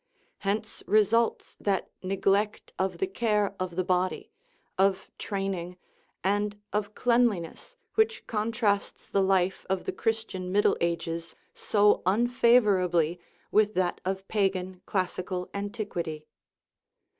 [0.39, 4.31] Hence results that neglect of the care of the body,
[4.75, 5.77] of training,
[6.23, 13.19] and of cleanliness which contrasts the life of the Christian Middle Ages so unfavorably
[13.51, 16.25] with that of pagan classical antiquity.